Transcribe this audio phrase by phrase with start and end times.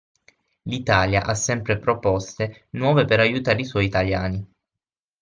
[0.63, 4.43] L'Italia ha sempre proposte nuove per aiutare i suoi italiani.